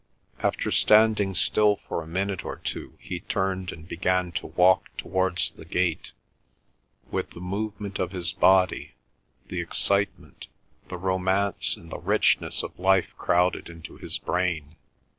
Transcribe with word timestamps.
After 0.39 0.71
standing 0.71 1.35
still 1.35 1.75
for 1.87 2.01
a 2.01 2.07
minute 2.07 2.43
or 2.43 2.55
two 2.55 2.97
he 2.99 3.19
turned 3.19 3.71
and 3.71 3.87
began 3.87 4.31
to 4.31 4.47
walk 4.47 4.89
towards 4.97 5.51
the 5.51 5.63
gate. 5.63 6.11
With 7.11 7.29
the 7.29 7.39
movement 7.39 7.99
of 7.99 8.11
his 8.11 8.33
body, 8.33 8.95
the 9.49 9.61
excitement, 9.61 10.47
the 10.89 10.97
romance 10.97 11.75
and 11.77 11.91
the 11.91 11.99
richness 11.99 12.63
of 12.63 12.79
life 12.79 13.13
crowded 13.19 13.69
into 13.69 13.97
his 13.97 14.17
brain. 14.17 14.75